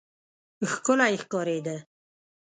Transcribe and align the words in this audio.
ښکلی 0.71 1.13
ښکارېده. 1.21 1.75